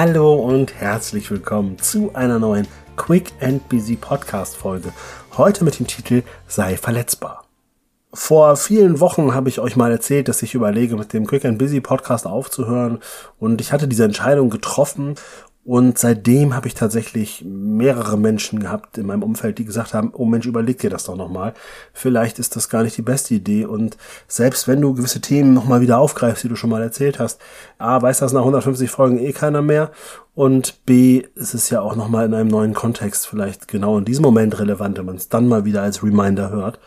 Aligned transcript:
Hallo 0.00 0.34
und 0.36 0.74
herzlich 0.74 1.28
willkommen 1.28 1.76
zu 1.76 2.14
einer 2.14 2.38
neuen 2.38 2.68
Quick 2.94 3.32
and 3.40 3.68
Busy 3.68 3.96
Podcast 3.96 4.56
Folge. 4.56 4.92
Heute 5.36 5.64
mit 5.64 5.80
dem 5.80 5.88
Titel 5.88 6.22
Sei 6.46 6.76
verletzbar. 6.76 7.42
Vor 8.14 8.54
vielen 8.54 9.00
Wochen 9.00 9.34
habe 9.34 9.48
ich 9.48 9.58
euch 9.58 9.74
mal 9.74 9.90
erzählt, 9.90 10.28
dass 10.28 10.40
ich 10.44 10.54
überlege, 10.54 10.94
mit 10.96 11.12
dem 11.12 11.26
Quick 11.26 11.44
and 11.44 11.58
Busy 11.58 11.80
Podcast 11.80 12.28
aufzuhören 12.28 13.00
und 13.40 13.60
ich 13.60 13.72
hatte 13.72 13.88
diese 13.88 14.04
Entscheidung 14.04 14.50
getroffen 14.50 15.16
und 15.68 15.98
seitdem 15.98 16.56
habe 16.56 16.66
ich 16.66 16.72
tatsächlich 16.72 17.44
mehrere 17.44 18.16
Menschen 18.16 18.58
gehabt 18.58 18.96
in 18.96 19.04
meinem 19.04 19.22
Umfeld, 19.22 19.58
die 19.58 19.66
gesagt 19.66 19.92
haben, 19.92 20.12
oh 20.14 20.24
Mensch, 20.24 20.46
überleg 20.46 20.78
dir 20.78 20.88
das 20.88 21.04
doch 21.04 21.14
nochmal. 21.14 21.52
Vielleicht 21.92 22.38
ist 22.38 22.56
das 22.56 22.70
gar 22.70 22.84
nicht 22.84 22.96
die 22.96 23.02
beste 23.02 23.34
Idee. 23.34 23.66
Und 23.66 23.98
selbst 24.28 24.66
wenn 24.66 24.80
du 24.80 24.94
gewisse 24.94 25.20
Themen 25.20 25.52
nochmal 25.52 25.82
wieder 25.82 25.98
aufgreifst, 25.98 26.42
die 26.42 26.48
du 26.48 26.56
schon 26.56 26.70
mal 26.70 26.80
erzählt 26.80 27.18
hast, 27.18 27.38
A, 27.76 28.00
weiß 28.00 28.20
das 28.20 28.32
nach 28.32 28.40
150 28.40 28.88
Folgen 28.88 29.18
eh 29.18 29.32
keiner 29.32 29.60
mehr. 29.60 29.90
Und 30.34 30.86
B, 30.86 31.24
ist 31.34 31.52
es 31.52 31.68
ja 31.68 31.82
auch 31.82 31.96
nochmal 31.96 32.24
in 32.24 32.32
einem 32.32 32.48
neuen 32.48 32.72
Kontext 32.72 33.26
vielleicht 33.26 33.68
genau 33.68 33.98
in 33.98 34.06
diesem 34.06 34.22
Moment 34.22 34.58
relevant, 34.58 34.96
wenn 34.96 35.04
man 35.04 35.16
es 35.16 35.28
dann 35.28 35.48
mal 35.48 35.66
wieder 35.66 35.82
als 35.82 36.02
Reminder 36.02 36.48
hört. 36.48 36.80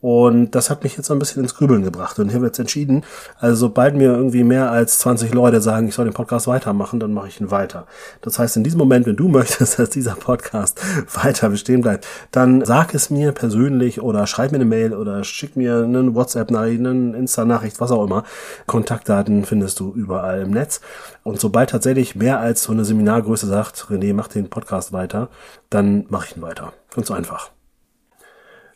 Und 0.00 0.52
das 0.52 0.70
hat 0.70 0.84
mich 0.84 0.96
jetzt 0.96 1.06
so 1.06 1.12
ein 1.12 1.18
bisschen 1.18 1.42
ins 1.42 1.56
Grübeln 1.56 1.82
gebracht. 1.82 2.18
Und 2.20 2.28
ich 2.28 2.34
habe 2.34 2.46
jetzt 2.46 2.58
entschieden, 2.60 3.02
also 3.40 3.56
sobald 3.56 3.96
mir 3.96 4.12
irgendwie 4.12 4.44
mehr 4.44 4.70
als 4.70 5.00
20 5.00 5.34
Leute 5.34 5.60
sagen, 5.60 5.88
ich 5.88 5.94
soll 5.94 6.04
den 6.04 6.14
Podcast 6.14 6.46
weitermachen, 6.46 7.00
dann 7.00 7.12
mache 7.12 7.26
ich 7.26 7.40
ihn 7.40 7.50
weiter. 7.50 7.86
Das 8.20 8.38
heißt, 8.38 8.56
in 8.56 8.62
diesem 8.62 8.78
Moment, 8.78 9.06
wenn 9.06 9.16
du 9.16 9.26
möchtest, 9.28 9.78
dass 9.78 9.90
dieser 9.90 10.14
Podcast 10.14 10.80
weiter 11.14 11.50
bestehen 11.50 11.80
bleibt, 11.80 12.06
dann 12.30 12.64
sag 12.64 12.94
es 12.94 13.10
mir 13.10 13.32
persönlich 13.32 14.00
oder 14.00 14.28
schreib 14.28 14.52
mir 14.52 14.58
eine 14.58 14.66
Mail 14.66 14.94
oder 14.94 15.24
schick 15.24 15.56
mir 15.56 15.78
eine 15.78 16.14
WhatsApp-Nachricht, 16.14 16.78
eine 16.78 17.16
Insta-Nachricht, 17.16 17.80
was 17.80 17.90
auch 17.90 18.04
immer. 18.04 18.22
Kontaktdaten 18.66 19.44
findest 19.44 19.80
du 19.80 19.92
überall 19.92 20.42
im 20.42 20.52
Netz. 20.52 20.80
Und 21.24 21.40
sobald 21.40 21.70
tatsächlich 21.70 22.14
mehr 22.14 22.38
als 22.38 22.62
so 22.62 22.72
eine 22.72 22.84
Seminargröße 22.84 23.48
sagt, 23.48 23.88
René, 23.90 24.14
mach 24.14 24.28
den 24.28 24.48
Podcast 24.48 24.92
weiter, 24.92 25.28
dann 25.70 26.06
mache 26.08 26.26
ich 26.30 26.36
ihn 26.36 26.42
weiter. 26.42 26.72
Ganz 26.94 27.10
einfach. 27.10 27.57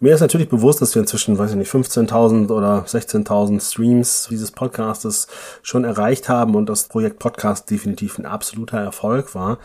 Mir 0.03 0.17
ist 0.17 0.21
natürlich 0.21 0.49
bewusst, 0.49 0.83
dass 0.83 0.97
wir 0.97 1.01
inzwischen, 1.01 1.39
weiß 1.39 1.53
ich 1.53 1.57
nicht, 1.57 1.71
15.000 1.71 2.51
oder 2.51 2.85
16.000 2.89 3.61
Streams 3.61 4.27
dieses 4.29 4.51
Podcastes 4.51 5.29
schon 5.63 5.85
erreicht 5.85 6.29
haben 6.29 6.57
und 6.57 6.69
das 6.69 6.89
Projekt 6.89 7.21
Podcast 7.21 7.71
definitiv 7.71 8.19
ein 8.19 8.27
absoluter 8.27 8.79
Erfolg 8.79 9.37
war. 9.37 9.59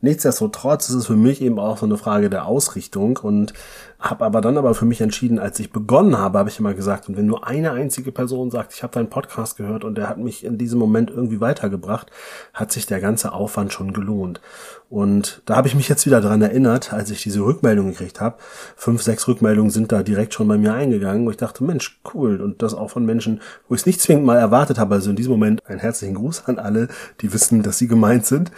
Nichtsdestotrotz 0.00 0.88
ist 0.88 0.94
es 0.94 1.06
für 1.08 1.16
mich 1.16 1.42
eben 1.42 1.58
auch 1.58 1.76
so 1.76 1.84
eine 1.84 1.98
Frage 1.98 2.30
der 2.30 2.46
Ausrichtung 2.46 3.18
und 3.18 3.52
habe 4.02 4.24
aber 4.24 4.40
dann 4.40 4.58
aber 4.58 4.74
für 4.74 4.84
mich 4.84 5.00
entschieden, 5.00 5.38
als 5.38 5.60
ich 5.60 5.70
begonnen 5.70 6.18
habe, 6.18 6.38
habe 6.38 6.48
ich 6.48 6.58
immer 6.58 6.74
gesagt, 6.74 7.08
und 7.08 7.16
wenn 7.16 7.26
nur 7.26 7.46
eine 7.46 7.70
einzige 7.70 8.10
Person 8.10 8.50
sagt, 8.50 8.74
ich 8.74 8.82
habe 8.82 8.92
deinen 8.92 9.08
Podcast 9.08 9.56
gehört 9.56 9.84
und 9.84 9.96
der 9.96 10.08
hat 10.08 10.18
mich 10.18 10.44
in 10.44 10.58
diesem 10.58 10.80
Moment 10.80 11.10
irgendwie 11.10 11.40
weitergebracht, 11.40 12.10
hat 12.52 12.72
sich 12.72 12.86
der 12.86 13.00
ganze 13.00 13.32
Aufwand 13.32 13.72
schon 13.72 13.92
gelohnt. 13.92 14.40
Und 14.90 15.40
da 15.46 15.56
habe 15.56 15.68
ich 15.68 15.76
mich 15.76 15.88
jetzt 15.88 16.04
wieder 16.04 16.20
dran 16.20 16.42
erinnert, 16.42 16.92
als 16.92 17.10
ich 17.10 17.22
diese 17.22 17.40
Rückmeldung 17.40 17.92
gekriegt 17.92 18.20
habe. 18.20 18.36
Fünf, 18.76 19.02
sechs 19.02 19.26
Rückmeldungen 19.28 19.70
sind 19.70 19.92
da 19.92 20.02
direkt 20.02 20.34
schon 20.34 20.48
bei 20.48 20.58
mir 20.58 20.74
eingegangen, 20.74 21.24
wo 21.24 21.30
ich 21.30 21.36
dachte, 21.36 21.64
Mensch, 21.64 21.98
cool. 22.12 22.40
Und 22.40 22.60
das 22.60 22.74
auch 22.74 22.90
von 22.90 23.06
Menschen, 23.06 23.40
wo 23.68 23.74
ich 23.74 23.82
es 23.82 23.86
nicht 23.86 24.00
zwingend 24.00 24.26
mal 24.26 24.36
erwartet 24.36 24.78
habe. 24.78 24.96
Also 24.96 25.10
in 25.10 25.16
diesem 25.16 25.32
Moment 25.32 25.64
einen 25.64 25.80
herzlichen 25.80 26.16
Gruß 26.16 26.44
an 26.46 26.58
alle, 26.58 26.88
die 27.20 27.32
wissen, 27.32 27.62
dass 27.62 27.78
sie 27.78 27.88
gemeint 27.88 28.26
sind. 28.26 28.50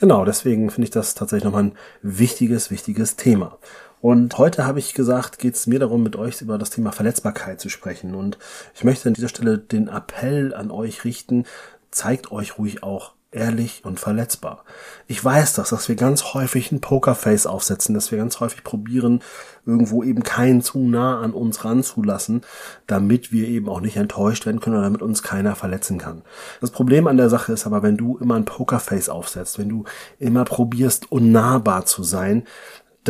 Genau, 0.00 0.24
deswegen 0.24 0.70
finde 0.70 0.84
ich 0.84 0.90
das 0.90 1.14
tatsächlich 1.14 1.44
nochmal 1.44 1.64
ein 1.64 1.72
wichtiges, 2.02 2.70
wichtiges 2.70 3.16
Thema. 3.16 3.56
Und 4.00 4.38
heute 4.38 4.66
habe 4.66 4.78
ich 4.78 4.94
gesagt, 4.94 5.38
geht 5.38 5.54
es 5.54 5.66
mir 5.66 5.78
darum, 5.78 6.02
mit 6.02 6.16
euch 6.16 6.40
über 6.40 6.58
das 6.58 6.70
Thema 6.70 6.92
Verletzbarkeit 6.92 7.60
zu 7.60 7.68
sprechen. 7.68 8.14
Und 8.14 8.38
ich 8.74 8.84
möchte 8.84 9.08
an 9.08 9.14
dieser 9.14 9.28
Stelle 9.28 9.58
den 9.58 9.88
Appell 9.88 10.54
an 10.54 10.70
euch 10.70 11.04
richten, 11.04 11.44
zeigt 11.90 12.32
euch 12.32 12.58
ruhig 12.58 12.82
auch 12.82 13.12
ehrlich 13.32 13.82
und 13.84 14.00
verletzbar. 14.00 14.64
Ich 15.06 15.24
weiß 15.24 15.52
das, 15.54 15.70
dass 15.70 15.88
wir 15.88 15.94
ganz 15.94 16.34
häufig 16.34 16.72
ein 16.72 16.80
Pokerface 16.80 17.46
aufsetzen, 17.46 17.94
dass 17.94 18.10
wir 18.10 18.18
ganz 18.18 18.40
häufig 18.40 18.64
probieren, 18.64 19.22
irgendwo 19.64 20.02
eben 20.02 20.24
keinen 20.24 20.62
zu 20.62 20.78
nah 20.78 21.20
an 21.20 21.32
uns 21.32 21.64
ranzulassen, 21.64 22.42
damit 22.88 23.30
wir 23.30 23.46
eben 23.46 23.68
auch 23.68 23.80
nicht 23.80 23.96
enttäuscht 23.96 24.46
werden 24.46 24.60
können 24.60 24.76
oder 24.76 24.84
damit 24.84 25.02
uns 25.02 25.22
keiner 25.22 25.54
verletzen 25.54 25.98
kann. 25.98 26.22
Das 26.60 26.72
Problem 26.72 27.06
an 27.06 27.18
der 27.18 27.30
Sache 27.30 27.52
ist 27.52 27.66
aber, 27.66 27.84
wenn 27.84 27.96
du 27.96 28.18
immer 28.18 28.34
ein 28.34 28.46
Pokerface 28.46 29.08
aufsetzt, 29.08 29.58
wenn 29.60 29.68
du 29.68 29.84
immer 30.18 30.44
probierst, 30.44 31.12
unnahbar 31.12 31.86
zu 31.86 32.02
sein, 32.02 32.44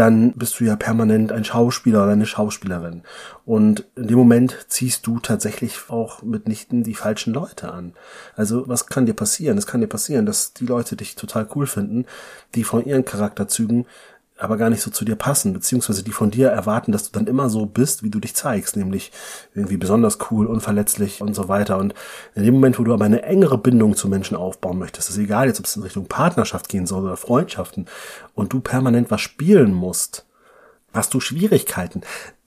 dann 0.01 0.33
bist 0.33 0.59
du 0.59 0.65
ja 0.65 0.77
permanent 0.77 1.31
ein 1.31 1.45
Schauspieler 1.45 2.05
oder 2.05 2.13
eine 2.13 2.25
Schauspielerin. 2.25 3.03
Und 3.45 3.85
in 3.97 4.07
dem 4.07 4.17
Moment 4.17 4.65
ziehst 4.69 5.07
du 5.07 5.19
tatsächlich 5.19 5.91
auch 5.91 6.23
mitnichten 6.23 6.83
die 6.83 6.95
falschen 6.95 7.35
Leute 7.35 7.71
an. 7.71 7.93
Also 8.35 8.67
was 8.67 8.87
kann 8.87 9.05
dir 9.05 9.13
passieren? 9.13 9.59
Es 9.59 9.67
kann 9.67 9.83
dir 9.83 9.89
passieren, 9.89 10.25
dass 10.25 10.55
die 10.55 10.65
Leute 10.65 10.97
dich 10.97 11.17
total 11.17 11.47
cool 11.55 11.67
finden, 11.67 12.07
die 12.55 12.65
von 12.65 12.83
ihren 12.83 13.05
Charakterzügen 13.05 13.85
aber 14.41 14.57
gar 14.57 14.71
nicht 14.71 14.81
so 14.81 14.91
zu 14.91 15.05
dir 15.05 15.17
passen, 15.17 15.53
beziehungsweise 15.53 16.03
die 16.03 16.13
von 16.13 16.31
dir 16.31 16.49
erwarten, 16.49 16.93
dass 16.93 17.05
du 17.05 17.13
dann 17.13 17.27
immer 17.27 17.51
so 17.51 17.67
bist, 17.67 18.03
wie 18.03 18.11
du 18.11 18.21
dich 18.21 18.35
zeigst, 18.35 18.77
nämlich 18.77 19.13
irgendwie 19.55 19.77
besonders 19.77 20.19
cool, 20.31 20.47
unverletzlich 20.47 21.21
und 21.21 21.35
so 21.35 21.49
weiter. 21.49 21.79
Und 21.79 21.95
in 22.35 22.45
dem 22.45 22.55
Moment, 22.55 22.79
wo 22.79 22.85
du 22.85 22.95
aber 22.95 23.05
eine 23.05 23.23
engere 23.23 23.59
Bindung 23.59 23.97
zu 23.97 24.09
Menschen 24.09 24.37
aufbauen 24.37 24.79
möchtest, 24.79 25.11
ist 25.11 25.19
egal 25.19 25.47
jetzt, 25.47 25.61
ob 25.61 25.67
es 25.67 25.77
in 25.77 25.83
Richtung 25.83 26.07
Partnerschaft 26.07 26.69
gehen 26.69 26.87
soll 26.87 27.05
oder 27.05 27.17
Freundschaften, 27.17 27.87
und 28.35 28.53
du 28.53 28.61
permanent 28.61 29.11
was 29.11 29.21
spielen 29.21 29.75
musst, 29.75 30.25
hast 30.95 31.13
du 31.13 31.21
Schwierigkeiten. 31.21 32.01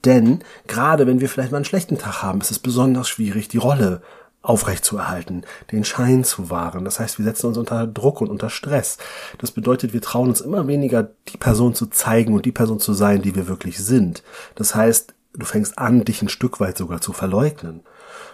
Denn 0.04 0.40
gerade 0.66 1.06
wenn 1.06 1.20
wir 1.20 1.28
vielleicht 1.28 1.52
mal 1.52 1.58
einen 1.58 1.64
schlechten 1.64 1.98
Tag 1.98 2.22
haben, 2.22 2.40
ist 2.40 2.50
es 2.50 2.58
besonders 2.58 3.08
schwierig, 3.08 3.48
die 3.48 3.58
Rolle 3.58 4.02
aufrechtzuerhalten, 4.44 5.44
den 5.72 5.84
Schein 5.84 6.22
zu 6.22 6.50
wahren. 6.50 6.84
Das 6.84 7.00
heißt, 7.00 7.18
wir 7.18 7.24
setzen 7.24 7.46
uns 7.46 7.58
unter 7.58 7.86
Druck 7.86 8.20
und 8.20 8.28
unter 8.28 8.50
Stress. 8.50 8.98
Das 9.38 9.50
bedeutet, 9.50 9.92
wir 9.92 10.02
trauen 10.02 10.28
uns 10.28 10.42
immer 10.42 10.68
weniger, 10.68 11.08
die 11.28 11.38
Person 11.38 11.74
zu 11.74 11.86
zeigen 11.86 12.34
und 12.34 12.44
die 12.44 12.52
Person 12.52 12.78
zu 12.78 12.92
sein, 12.92 13.22
die 13.22 13.34
wir 13.34 13.48
wirklich 13.48 13.78
sind. 13.78 14.22
Das 14.54 14.74
heißt, 14.74 15.14
du 15.32 15.46
fängst 15.46 15.78
an, 15.78 16.04
dich 16.04 16.20
ein 16.22 16.28
Stück 16.28 16.60
weit 16.60 16.76
sogar 16.76 17.00
zu 17.00 17.12
verleugnen. 17.12 17.80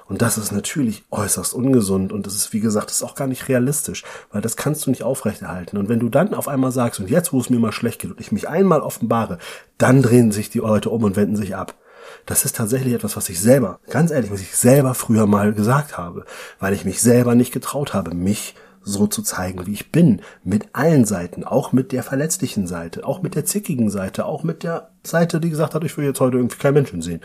Und 0.06 0.20
das 0.20 0.36
ist 0.36 0.50
natürlich 0.50 1.04
äußerst 1.12 1.54
ungesund 1.54 2.12
und 2.12 2.26
das 2.26 2.34
ist, 2.34 2.52
wie 2.52 2.58
gesagt, 2.58 2.90
das 2.90 2.96
ist 2.96 3.02
auch 3.04 3.14
gar 3.14 3.28
nicht 3.28 3.48
realistisch, 3.48 4.02
weil 4.32 4.42
das 4.42 4.56
kannst 4.56 4.84
du 4.84 4.90
nicht 4.90 5.04
aufrechterhalten. 5.04 5.76
Und 5.76 5.88
wenn 5.88 6.00
du 6.00 6.08
dann 6.08 6.34
auf 6.34 6.48
einmal 6.48 6.72
sagst, 6.72 6.98
und 6.98 7.08
jetzt, 7.08 7.32
wo 7.32 7.38
es 7.38 7.48
mir 7.48 7.60
mal 7.60 7.70
schlecht 7.70 8.00
geht 8.00 8.10
und 8.10 8.20
ich 8.20 8.32
mich 8.32 8.48
einmal 8.48 8.80
offenbare, 8.80 9.38
dann 9.78 10.02
drehen 10.02 10.32
sich 10.32 10.50
die 10.50 10.58
Leute 10.58 10.90
um 10.90 11.04
und 11.04 11.14
wenden 11.14 11.36
sich 11.36 11.54
ab. 11.54 11.76
Das 12.26 12.44
ist 12.44 12.56
tatsächlich 12.56 12.94
etwas, 12.94 13.16
was 13.16 13.28
ich 13.28 13.40
selber, 13.40 13.80
ganz 13.88 14.10
ehrlich, 14.10 14.30
was 14.30 14.40
ich 14.40 14.56
selber 14.56 14.94
früher 14.94 15.26
mal 15.26 15.52
gesagt 15.52 15.98
habe, 15.98 16.24
weil 16.58 16.74
ich 16.74 16.84
mich 16.84 17.00
selber 17.00 17.34
nicht 17.34 17.52
getraut 17.52 17.94
habe, 17.94 18.14
mich 18.14 18.54
so 18.82 19.06
zu 19.06 19.22
zeigen, 19.22 19.66
wie 19.66 19.72
ich 19.72 19.92
bin, 19.92 20.22
mit 20.42 20.68
allen 20.72 21.04
Seiten, 21.04 21.44
auch 21.44 21.72
mit 21.72 21.92
der 21.92 22.02
verletzlichen 22.02 22.66
Seite, 22.66 23.04
auch 23.06 23.22
mit 23.22 23.34
der 23.34 23.44
zickigen 23.44 23.90
Seite, 23.90 24.24
auch 24.24 24.42
mit 24.42 24.62
der 24.62 24.90
Seite, 25.04 25.40
die 25.40 25.50
gesagt 25.50 25.74
hat, 25.74 25.84
ich 25.84 25.96
will 25.96 26.06
jetzt 26.06 26.20
heute 26.20 26.38
irgendwie 26.38 26.58
keinen 26.58 26.74
Menschen 26.74 27.02
sehen. 27.02 27.20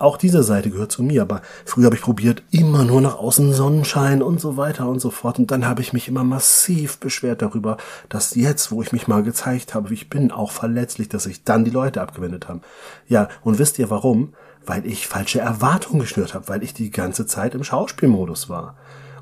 Auch 0.00 0.16
diese 0.16 0.44
Seite 0.44 0.70
gehört 0.70 0.92
zu 0.92 1.02
mir, 1.02 1.22
aber 1.22 1.42
früher 1.64 1.86
habe 1.86 1.96
ich 1.96 2.02
probiert, 2.02 2.44
immer 2.52 2.84
nur 2.84 3.00
nach 3.00 3.18
außen 3.18 3.52
Sonnenschein 3.52 4.22
und 4.22 4.40
so 4.40 4.56
weiter 4.56 4.88
und 4.88 5.00
so 5.00 5.10
fort. 5.10 5.40
Und 5.40 5.50
dann 5.50 5.66
habe 5.66 5.82
ich 5.82 5.92
mich 5.92 6.06
immer 6.06 6.22
massiv 6.22 6.98
beschwert 6.98 7.42
darüber, 7.42 7.78
dass 8.08 8.36
jetzt, 8.36 8.70
wo 8.70 8.80
ich 8.80 8.92
mich 8.92 9.08
mal 9.08 9.24
gezeigt 9.24 9.74
habe, 9.74 9.90
wie 9.90 9.94
ich 9.94 10.08
bin, 10.08 10.30
auch 10.30 10.52
verletzlich, 10.52 11.08
dass 11.08 11.24
sich 11.24 11.42
dann 11.42 11.64
die 11.64 11.72
Leute 11.72 12.00
abgewendet 12.00 12.48
haben. 12.48 12.60
Ja, 13.08 13.28
und 13.42 13.58
wisst 13.58 13.80
ihr 13.80 13.90
warum? 13.90 14.34
Weil 14.64 14.86
ich 14.86 15.08
falsche 15.08 15.40
Erwartungen 15.40 16.00
geschnürt 16.00 16.32
habe, 16.32 16.46
weil 16.46 16.62
ich 16.62 16.74
die 16.74 16.90
ganze 16.90 17.26
Zeit 17.26 17.56
im 17.56 17.64
Schauspielmodus 17.64 18.48
war. 18.48 18.76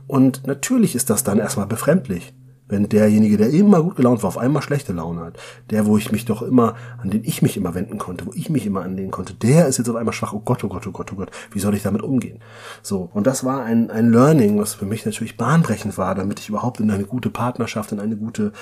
Und 0.07 0.47
natürlich 0.47 0.95
ist 0.95 1.09
das 1.09 1.25
dann 1.25 1.39
erstmal 1.39 1.67
befremdlich. 1.67 2.35
Wenn 2.69 2.89
derjenige, 2.89 3.37
der 3.37 3.51
immer 3.51 3.83
gut 3.83 3.97
gelaunt 3.97 4.23
war, 4.23 4.29
auf 4.29 4.39
einmal 4.39 4.63
schlechte 4.63 4.93
Laune 4.93 5.21
hat, 5.21 5.39
der, 5.71 5.87
wo 5.87 5.97
ich 5.97 6.11
mich 6.11 6.25
doch 6.25 6.43
immer, 6.43 6.75
an 6.99 7.11
den 7.11 7.23
ich 7.25 7.41
mich 7.41 7.57
immer 7.57 7.75
wenden 7.75 7.99
konnte, 7.99 8.27
wo 8.27 8.33
ich 8.35 8.51
mich 8.51 8.67
immer 8.67 8.83
anlehnen 8.83 9.13
konnte, 9.13 9.35
der 9.35 9.69
ist 9.69 9.79
jetzt 9.79 9.89
auf 9.89 9.97
einmal 9.97 10.13
schwach. 10.13 10.33
Oh 10.33 10.41
Gott, 10.41 10.65
oh 10.65 10.69
Gott, 10.69 10.87
oh 10.87 10.91
Gott, 10.91 11.13
oh 11.13 11.17
Gott, 11.17 11.31
wie 11.53 11.61
soll 11.61 11.75
ich 11.75 11.83
damit 11.83 12.03
umgehen? 12.03 12.41
So. 12.83 13.09
Und 13.15 13.27
das 13.27 13.45
war 13.45 13.63
ein, 13.63 13.91
ein 13.91 14.11
Learning, 14.11 14.59
was 14.59 14.75
für 14.75 14.87
mich 14.87 15.07
natürlich 15.07 15.37
bahnbrechend 15.37 15.97
war, 15.97 16.15
damit 16.15 16.41
ich 16.41 16.49
überhaupt 16.49 16.81
in 16.81 16.91
eine 16.91 17.05
gute 17.05 17.31
Partnerschaft, 17.31 17.93
in 17.93 18.01
eine 18.01 18.17
gute 18.17 18.53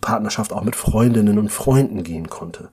Partnerschaft 0.00 0.52
auch 0.52 0.62
mit 0.62 0.76
Freundinnen 0.76 1.38
und 1.38 1.50
Freunden 1.50 2.04
gehen 2.04 2.28
konnte. 2.28 2.70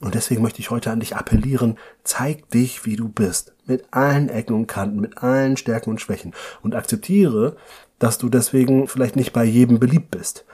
Und 0.00 0.16
deswegen 0.16 0.42
möchte 0.42 0.58
ich 0.60 0.70
heute 0.70 0.90
an 0.90 0.98
dich 0.98 1.14
appellieren, 1.14 1.78
zeig 2.02 2.50
dich, 2.50 2.84
wie 2.84 2.96
du 2.96 3.08
bist. 3.08 3.54
Mit 3.66 3.84
allen 3.92 4.28
Ecken 4.28 4.54
und 4.54 4.66
Kanten, 4.66 4.98
mit 4.98 5.18
allen 5.18 5.56
Stärken 5.56 5.90
und 5.90 6.00
Schwächen. 6.00 6.34
Und 6.62 6.74
akzeptiere, 6.74 7.56
dass 8.02 8.18
du 8.18 8.28
deswegen 8.28 8.88
vielleicht 8.88 9.14
nicht 9.14 9.32
bei 9.32 9.44
jedem 9.44 9.78
beliebt 9.78 10.10
bist. 10.10 10.44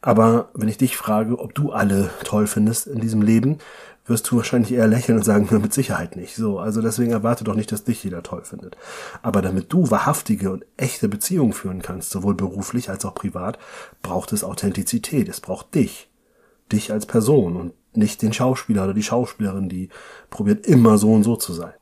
Aber 0.00 0.50
wenn 0.54 0.68
ich 0.68 0.78
dich 0.78 0.96
frage, 0.96 1.38
ob 1.38 1.52
du 1.52 1.72
alle 1.72 2.10
toll 2.22 2.46
findest 2.46 2.86
in 2.86 3.00
diesem 3.00 3.22
Leben, 3.22 3.58
wirst 4.06 4.30
du 4.30 4.36
wahrscheinlich 4.36 4.72
eher 4.72 4.86
lächeln 4.86 5.18
und 5.18 5.24
sagen, 5.24 5.48
mit 5.60 5.72
Sicherheit 5.72 6.14
nicht. 6.14 6.36
So, 6.36 6.60
also 6.60 6.80
deswegen 6.80 7.10
erwarte 7.10 7.42
doch 7.42 7.54
nicht, 7.56 7.72
dass 7.72 7.82
dich 7.82 8.04
jeder 8.04 8.22
toll 8.22 8.44
findet. 8.44 8.76
Aber 9.20 9.42
damit 9.42 9.72
du 9.72 9.90
wahrhaftige 9.90 10.52
und 10.52 10.64
echte 10.76 11.08
Beziehungen 11.08 11.52
führen 11.52 11.82
kannst, 11.82 12.10
sowohl 12.10 12.34
beruflich 12.34 12.88
als 12.88 13.04
auch 13.04 13.14
privat, 13.14 13.58
braucht 14.02 14.32
es 14.32 14.44
Authentizität. 14.44 15.28
Es 15.28 15.40
braucht 15.40 15.74
dich. 15.74 16.08
Dich 16.70 16.92
als 16.92 17.06
Person 17.06 17.56
und 17.56 17.72
nicht 17.96 18.22
den 18.22 18.32
Schauspieler 18.32 18.84
oder 18.84 18.94
die 18.94 19.02
Schauspielerin, 19.02 19.68
die 19.68 19.88
probiert 20.30 20.66
immer 20.66 20.98
so 20.98 21.12
und 21.12 21.24
so 21.24 21.34
zu 21.34 21.52
sein. 21.52 21.74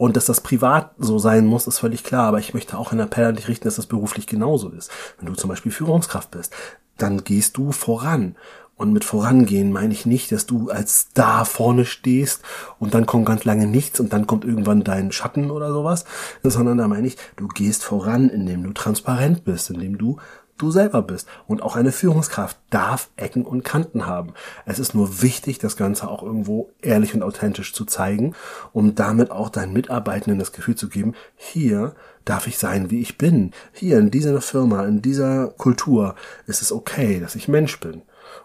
Und 0.00 0.16
dass 0.16 0.24
das 0.24 0.40
privat 0.40 0.92
so 0.96 1.18
sein 1.18 1.44
muss, 1.44 1.66
ist 1.66 1.78
völlig 1.78 2.04
klar. 2.04 2.28
Aber 2.28 2.38
ich 2.38 2.54
möchte 2.54 2.78
auch 2.78 2.90
einen 2.90 3.02
Appell 3.02 3.26
an 3.26 3.36
dich 3.36 3.48
richten, 3.48 3.64
dass 3.64 3.76
das 3.76 3.84
beruflich 3.84 4.26
genauso 4.26 4.70
ist. 4.70 4.90
Wenn 5.18 5.26
du 5.26 5.34
zum 5.34 5.50
Beispiel 5.50 5.70
Führungskraft 5.70 6.30
bist, 6.30 6.54
dann 6.96 7.22
gehst 7.22 7.58
du 7.58 7.70
voran. 7.70 8.34
Und 8.76 8.94
mit 8.94 9.04
vorangehen 9.04 9.70
meine 9.72 9.92
ich 9.92 10.06
nicht, 10.06 10.32
dass 10.32 10.46
du 10.46 10.70
als 10.70 11.00
Star 11.00 11.44
vorne 11.44 11.84
stehst 11.84 12.40
und 12.78 12.94
dann 12.94 13.04
kommt 13.04 13.26
ganz 13.26 13.44
lange 13.44 13.66
nichts 13.66 14.00
und 14.00 14.14
dann 14.14 14.26
kommt 14.26 14.46
irgendwann 14.46 14.84
dein 14.84 15.12
Schatten 15.12 15.50
oder 15.50 15.70
sowas, 15.70 16.06
sondern 16.42 16.78
da 16.78 16.88
meine 16.88 17.06
ich, 17.06 17.18
du 17.36 17.46
gehst 17.48 17.84
voran, 17.84 18.30
indem 18.30 18.62
du 18.62 18.72
transparent 18.72 19.44
bist, 19.44 19.68
indem 19.68 19.98
du 19.98 20.16
du 20.60 20.70
selber 20.70 21.02
bist. 21.02 21.28
Und 21.46 21.62
auch 21.62 21.76
eine 21.76 21.92
Führungskraft 21.92 22.58
darf 22.70 23.10
Ecken 23.16 23.44
und 23.44 23.64
Kanten 23.64 24.06
haben. 24.06 24.34
Es 24.66 24.78
ist 24.78 24.94
nur 24.94 25.22
wichtig, 25.22 25.58
das 25.58 25.76
Ganze 25.76 26.08
auch 26.08 26.22
irgendwo 26.22 26.70
ehrlich 26.82 27.14
und 27.14 27.22
authentisch 27.22 27.72
zu 27.72 27.84
zeigen, 27.84 28.34
um 28.72 28.94
damit 28.94 29.30
auch 29.30 29.48
deinen 29.48 29.72
Mitarbeitenden 29.72 30.38
das 30.38 30.52
Gefühl 30.52 30.76
zu 30.76 30.88
geben, 30.88 31.14
hier 31.36 31.94
darf 32.24 32.46
ich 32.46 32.58
sein, 32.58 32.90
wie 32.90 33.00
ich 33.00 33.18
bin. 33.18 33.52
Hier 33.72 33.98
in 33.98 34.10
dieser 34.10 34.40
Firma, 34.40 34.84
in 34.84 35.02
dieser 35.02 35.48
Kultur 35.48 36.14
ist 36.46 36.62
es 36.62 36.72
okay, 36.72 37.20
dass 37.20 37.34
ich 37.34 37.48
Mensch 37.48 37.80
bin. 37.80 38.02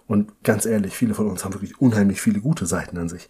Und 0.07 0.43
ganz 0.43 0.65
ehrlich, 0.65 0.95
viele 0.95 1.13
von 1.13 1.27
uns 1.27 1.43
haben 1.43 1.53
wirklich 1.53 1.79
unheimlich 1.81 2.21
viele 2.21 2.39
gute 2.39 2.65
Seiten 2.65 2.97
an 2.97 3.09
sich. 3.09 3.29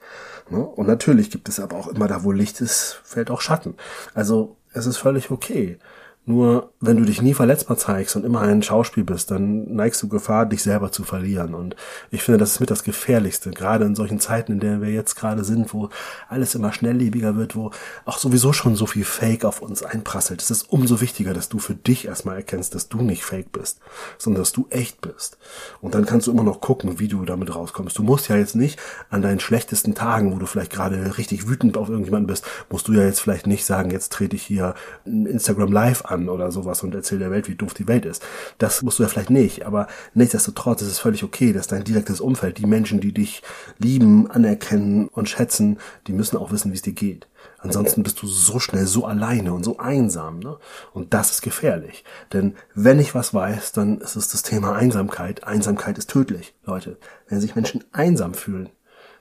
Ne? 0.49 0.59
Und 0.59 0.87
natürlich 0.87 1.29
gibt 1.29 1.49
es 1.49 1.59
aber 1.59 1.77
auch 1.77 1.87
immer 1.87 2.07
da, 2.07 2.23
wo 2.23 2.31
Licht 2.31 2.61
ist, 2.61 2.99
fällt 3.03 3.31
auch 3.31 3.41
Schatten. 3.41 3.75
Also 4.13 4.57
es 4.73 4.85
ist 4.85 4.97
völlig 4.97 5.31
okay. 5.31 5.79
Nur 6.27 6.71
wenn 6.79 6.97
du 6.97 7.05
dich 7.05 7.21
nie 7.21 7.35
verletzbar 7.35 7.77
zeigst 7.77 8.15
und 8.15 8.25
immer 8.25 8.41
ein 8.41 8.63
Schauspiel 8.63 9.03
bist, 9.03 9.29
dann 9.29 9.75
neigst 9.75 10.01
du 10.01 10.07
Gefahr, 10.07 10.47
dich 10.47 10.63
selber 10.63 10.91
zu 10.91 11.03
verlieren. 11.03 11.53
Und 11.53 11.75
ich 12.09 12.23
finde, 12.23 12.39
das 12.39 12.53
ist 12.53 12.59
mit 12.59 12.71
das 12.71 12.83
Gefährlichste, 12.83 13.51
gerade 13.51 13.85
in 13.85 13.93
solchen 13.93 14.19
Zeiten, 14.19 14.53
in 14.53 14.59
denen 14.59 14.81
wir 14.81 14.89
jetzt 14.89 15.15
gerade 15.15 15.43
sind, 15.43 15.71
wo 15.71 15.89
alles 16.27 16.55
immer 16.55 16.73
schnelllebiger 16.73 17.35
wird, 17.35 17.55
wo 17.55 17.69
auch 18.05 18.17
sowieso 18.17 18.53
schon 18.53 18.75
so 18.75 18.87
viel 18.87 19.03
Fake 19.03 19.45
auf 19.45 19.61
uns 19.61 19.83
einprasselt. 19.83 20.41
Es 20.41 20.49
ist 20.49 20.63
umso 20.71 20.99
wichtiger, 20.99 21.33
dass 21.33 21.47
du 21.47 21.59
für 21.59 21.75
dich 21.75 22.05
erstmal 22.05 22.37
erkennst, 22.37 22.73
dass 22.73 22.89
du 22.89 23.01
nicht 23.03 23.23
fake 23.23 23.51
bist, 23.51 23.79
sondern 24.17 24.41
dass 24.41 24.51
du 24.51 24.65
echt 24.71 25.01
bist. 25.01 25.37
Und 25.79 25.93
dann 25.93 26.07
kannst 26.07 26.25
du 26.25 26.31
immer 26.31 26.43
noch 26.43 26.59
gucken, 26.59 26.97
wie 26.99 27.07
du 27.07 27.23
damit 27.25 27.53
rauskommst. 27.53 27.97
Du 27.99 28.03
musst 28.03 28.29
ja 28.29 28.35
jetzt 28.35 28.55
nicht 28.55 28.79
an 29.11 29.21
deinen 29.21 29.39
schlechtesten 29.39 29.93
Tagen, 29.93 30.33
wo 30.33 30.39
du 30.39 30.47
vielleicht 30.47 30.71
gerade 30.71 31.19
richtig 31.19 31.47
wütend 31.47 31.77
auf 31.77 31.89
irgendjemanden 31.89 32.27
bist, 32.27 32.45
musst 32.71 32.87
du 32.87 32.93
ja 32.93 33.03
jetzt 33.03 33.19
vielleicht 33.19 33.45
nicht 33.45 33.65
sagen, 33.65 33.91
jetzt 33.91 34.11
trete 34.11 34.35
ich 34.35 34.43
hier 34.43 34.73
Instagram 35.05 35.71
Live 35.71 36.05
an 36.05 36.14
an 36.15 36.29
oder 36.29 36.51
sowas 36.51 36.83
und 36.83 36.95
erzähl 36.95 37.19
der 37.19 37.31
Welt, 37.31 37.47
wie 37.47 37.55
doof 37.55 37.73
die 37.73 37.87
Welt 37.87 38.05
ist. 38.05 38.23
Das 38.57 38.81
musst 38.81 38.99
du 38.99 39.03
ja 39.03 39.09
vielleicht 39.09 39.29
nicht, 39.29 39.65
aber 39.65 39.87
nichtsdestotrotz 40.13 40.81
ist 40.81 40.87
es 40.87 40.99
völlig 40.99 41.23
okay, 41.23 41.53
dass 41.53 41.67
dein 41.67 41.83
direktes 41.83 42.21
Umfeld, 42.21 42.57
die 42.57 42.65
Menschen, 42.65 42.99
die 42.99 43.13
dich 43.13 43.43
lieben, 43.77 44.29
anerkennen 44.29 45.07
und 45.07 45.29
schätzen, 45.29 45.77
die 46.07 46.13
müssen 46.13 46.37
auch 46.37 46.51
wissen, 46.51 46.71
wie 46.71 46.75
es 46.75 46.81
dir 46.81 46.93
geht. 46.93 47.27
Ansonsten 47.59 48.03
bist 48.03 48.21
du 48.21 48.27
so 48.27 48.59
schnell 48.59 48.85
so 48.85 49.05
alleine 49.05 49.53
und 49.53 49.63
so 49.63 49.77
einsam. 49.77 50.39
Ne? 50.39 50.57
Und 50.93 51.13
das 51.13 51.31
ist 51.31 51.41
gefährlich. 51.41 52.03
Denn 52.31 52.55
wenn 52.73 52.99
ich 52.99 53.15
was 53.15 53.33
weiß, 53.33 53.71
dann 53.71 53.99
ist 53.99 54.15
es 54.15 54.27
das 54.27 54.43
Thema 54.43 54.73
Einsamkeit. 54.73 55.43
Einsamkeit 55.43 55.97
ist 55.97 56.09
tödlich, 56.09 56.53
Leute. 56.65 56.97
Wenn 57.27 57.41
sich 57.41 57.55
Menschen 57.55 57.83
einsam 57.91 58.33
fühlen, 58.33 58.69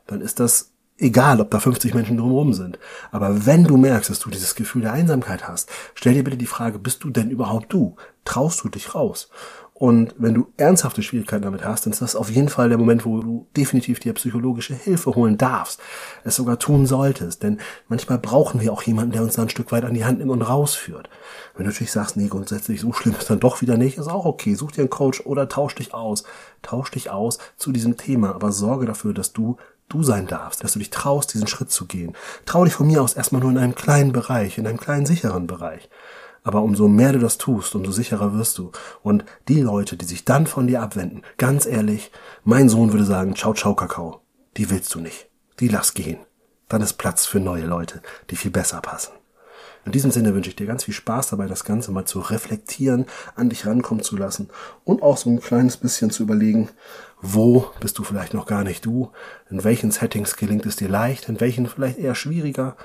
dann 0.07 0.21
ist 0.21 0.41
das 0.41 0.74
egal, 0.99 1.41
ob 1.41 1.51
da 1.51 1.59
50 1.59 1.95
Menschen 1.95 2.17
drumherum 2.17 2.53
sind. 2.53 2.79
Aber 3.11 3.47
wenn 3.47 3.65
du 3.65 3.77
merkst, 3.77 4.11
dass 4.11 4.21
du 4.21 4.31
dieses 4.31 4.55
Gefühl 4.55 4.83
der 4.83 4.93
Einsamkeit 4.93 5.49
hast, 5.49 5.71
stell 5.95 6.15
dir 6.15 6.25
bitte 6.25 6.37
die 6.37 6.47
Frage, 6.47 6.79
bist 6.79 7.05
du 7.05 7.11
denn 7.11 7.31
überhaupt 7.31 7.73
du? 7.73 7.97
Traust 8.25 8.63
du 8.65 8.69
dich 8.69 8.95
raus? 8.95 9.29
Und 9.77 10.15
wenn 10.19 10.35
du 10.35 10.47
ernsthafte 10.57 11.03
Schwierigkeiten 11.03 11.43
damit 11.43 11.65
hast, 11.65 11.85
dann 11.85 11.93
ist 11.93 12.01
das 12.01 12.15
auf 12.15 12.31
jeden 12.31 12.49
Fall 12.49 12.69
der 12.69 12.79
Moment, 12.79 13.05
wo 13.05 13.21
du 13.21 13.49
definitiv 13.57 13.99
dir 13.99 14.13
psychologische 14.13 14.73
Hilfe 14.73 15.17
holen 15.17 15.37
darfst, 15.37 15.81
es 16.23 16.37
sogar 16.37 16.61
tun 16.61 16.87
solltest. 16.87 17.43
Denn 17.43 17.59
manchmal 17.89 18.19
brauchen 18.19 18.61
wir 18.61 18.73
auch 18.73 18.85
jemanden, 18.85 19.11
der 19.11 19.23
uns 19.23 19.35
da 19.35 19.43
ein 19.43 19.49
Stück 19.49 19.73
weit 19.73 19.85
an 19.85 19.95
die 19.95 20.05
Hand 20.05 20.21
nimmt 20.21 20.31
und 20.31 20.43
rausführt. 20.43 21.11
Wenn 21.55 21.65
du 21.65 21.71
natürlich 21.71 21.91
sagst, 21.91 22.17
nee, 22.17 22.29
grundsätzlich 22.29 22.81
so 22.81 22.93
schlimm 22.93 23.17
ist 23.19 23.29
dann 23.29 23.41
doch 23.41 23.63
wieder 23.63 23.77
nicht, 23.77 23.99
ist 23.99 24.07
auch 24.07 24.27
okay. 24.27 24.55
Such 24.55 24.71
dir 24.71 24.83
einen 24.83 24.91
Coach 24.91 25.23
oder 25.27 25.49
tausch 25.49 25.75
dich 25.75 25.93
aus. 25.93 26.23
Tausch 26.63 26.93
dich 26.93 27.11
aus 27.11 27.39
zu 27.57 27.73
diesem 27.73 27.97
Thema, 27.97 28.33
aber 28.33 28.53
sorge 28.53 28.87
dafür, 28.87 29.13
dass 29.13 29.33
du 29.33 29.57
du 29.89 30.03
sein 30.03 30.27
darfst, 30.27 30.63
dass 30.63 30.73
du 30.73 30.79
dich 30.79 30.91
traust, 30.91 31.35
diesen 31.35 31.47
Schritt 31.47 31.71
zu 31.71 31.87
gehen. 31.87 32.15
Trau 32.47 32.65
dich 32.65 32.75
von 32.75 32.87
mir 32.87 33.03
aus 33.03 33.15
erstmal 33.15 33.41
nur 33.41 33.51
in 33.51 33.59
einem 33.59 33.75
kleinen 33.75 34.13
Bereich, 34.13 34.59
in 34.59 34.67
einem 34.67 34.79
kleinen 34.79 35.07
sicheren 35.07 35.47
Bereich. 35.47 35.89
Aber 36.43 36.63
umso 36.63 36.89
mehr 36.89 37.13
du 37.13 37.19
das 37.19 37.39
tust, 37.39 37.75
umso 37.75 37.91
sicherer 37.91 38.35
wirst 38.35 38.59
du. 38.59 38.71
Und 39.03 39.25
die 39.49 39.63
Leute, 39.63 39.97
die 39.97 40.05
sich 40.05 40.25
dann 40.25 40.47
von 40.47 40.67
dir 40.67 40.83
abwenden, 40.83 41.23
ganz 41.39 41.65
ehrlich, 41.65 42.13
mein 42.45 42.69
Sohn 42.69 42.93
würde 42.93 43.05
sagen, 43.05 43.35
ciao, 43.35 43.55
ciao, 43.55 43.75
Kakao. 43.75 44.21
Die 44.57 44.69
willst 44.69 44.95
du 44.95 45.01
nicht. 45.01 45.29
Die 45.61 45.69
lass 45.69 45.95
gehen. 45.95 46.19
Dann 46.69 46.83
ist 46.83 46.95
Platz 46.95 47.25
für 47.25 47.41
neue 47.41 47.65
Leute, 47.65 48.03
die 48.31 48.37
viel 48.37 48.51
besser 48.51 48.81
passen. 48.81 49.13
In 49.85 49.93
diesem 49.93 50.11
Sinne 50.11 50.35
wünsche 50.35 50.49
ich 50.51 50.57
dir 50.57 50.67
ganz 50.67 50.85
viel 50.85 50.95
Spaß 50.95 51.29
dabei, 51.29 51.47
das 51.47 51.65
Ganze 51.65 51.93
mal 51.93 52.07
zu 52.07 52.21
reflektieren, 52.21 53.07
an 53.35 53.51
dich 53.51 53.67
rankommen 53.67 54.03
zu 54.03 54.17
lassen 54.17 54.49
und 54.85 55.03
auch 55.03 55.17
so 55.17 55.29
ein 55.29 55.41
kleines 55.41 55.77
bisschen 55.77 56.11
zu 56.11 56.23
überlegen, 56.23 56.71
wo 57.21 57.67
bist 57.81 57.99
du 57.99 58.05
vielleicht 58.05 58.35
noch 58.35 58.47
gar 58.47 58.65
nicht 58.65 58.87
du, 58.87 59.11
in 59.51 59.63
welchen 59.63 59.91
Settings 59.91 60.37
gelingt 60.37 60.67
es 60.67 60.77
dir 60.77 60.89
leicht, 60.89 61.29
in 61.29 61.41
welchen 61.41 61.67
vielleicht 61.67 61.99
eher 61.99 62.15
schwieriger 62.15 62.77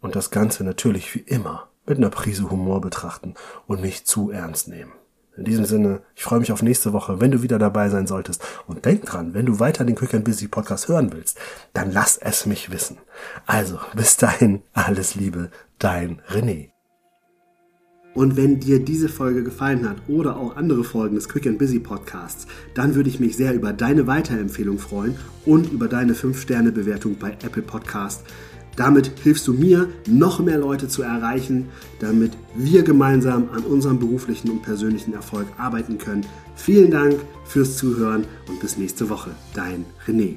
und 0.00 0.14
das 0.14 0.30
Ganze 0.30 0.64
natürlich 0.64 1.14
wie 1.14 1.20
immer 1.20 1.68
mit 1.86 1.98
einer 1.98 2.10
Prise 2.10 2.50
Humor 2.50 2.80
betrachten 2.80 3.34
und 3.66 3.80
nicht 3.80 4.06
zu 4.06 4.30
ernst 4.30 4.68
nehmen. 4.68 4.92
In 5.36 5.44
diesem 5.44 5.64
Sinne, 5.64 6.02
ich 6.14 6.22
freue 6.22 6.38
mich 6.38 6.52
auf 6.52 6.62
nächste 6.62 6.92
Woche, 6.92 7.20
wenn 7.20 7.32
du 7.32 7.42
wieder 7.42 7.58
dabei 7.58 7.88
sein 7.88 8.06
solltest. 8.06 8.42
Und 8.66 8.84
denk 8.84 9.04
dran, 9.04 9.34
wenn 9.34 9.46
du 9.46 9.58
weiter 9.58 9.84
den 9.84 9.96
Quick 9.96 10.14
and 10.14 10.24
Busy 10.24 10.46
Podcast 10.46 10.86
hören 10.86 11.12
willst, 11.12 11.38
dann 11.72 11.90
lass 11.90 12.16
es 12.18 12.46
mich 12.46 12.70
wissen. 12.70 12.98
Also, 13.46 13.78
bis 13.96 14.16
dahin, 14.16 14.62
alles 14.72 15.16
Liebe, 15.16 15.50
dein 15.78 16.20
René. 16.28 16.70
Und 18.14 18.36
wenn 18.36 18.60
dir 18.60 18.78
diese 18.78 19.08
Folge 19.08 19.42
gefallen 19.42 19.88
hat 19.88 19.96
oder 20.06 20.36
auch 20.36 20.54
andere 20.54 20.84
Folgen 20.84 21.16
des 21.16 21.28
Quick 21.28 21.48
and 21.48 21.58
Busy 21.58 21.80
Podcasts, 21.80 22.46
dann 22.74 22.94
würde 22.94 23.08
ich 23.08 23.18
mich 23.18 23.36
sehr 23.36 23.54
über 23.54 23.72
deine 23.72 24.06
Weiterempfehlung 24.06 24.78
freuen 24.78 25.16
und 25.44 25.72
über 25.72 25.88
deine 25.88 26.14
5-Sterne-Bewertung 26.14 27.16
bei 27.18 27.32
Apple 27.32 27.62
Podcast. 27.62 28.22
Damit 28.76 29.12
hilfst 29.22 29.46
du 29.46 29.52
mir, 29.52 29.88
noch 30.06 30.40
mehr 30.40 30.58
Leute 30.58 30.88
zu 30.88 31.02
erreichen, 31.02 31.66
damit 32.00 32.32
wir 32.54 32.82
gemeinsam 32.82 33.48
an 33.54 33.62
unserem 33.62 33.98
beruflichen 33.98 34.50
und 34.50 34.62
persönlichen 34.62 35.14
Erfolg 35.14 35.46
arbeiten 35.58 35.98
können. 35.98 36.26
Vielen 36.56 36.90
Dank 36.90 37.20
fürs 37.44 37.76
Zuhören 37.76 38.24
und 38.48 38.60
bis 38.60 38.76
nächste 38.76 39.08
Woche. 39.08 39.30
Dein 39.54 39.84
René. 40.06 40.36